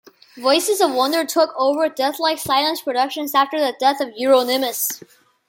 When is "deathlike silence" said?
1.87-2.81